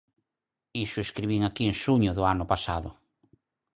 Iso 0.85 0.97
escribín 1.05 1.41
aquí 1.45 1.63
en 1.69 1.75
xuño 1.83 2.11
do 2.17 2.23
ano 2.33 2.45
pasado. 2.51 2.89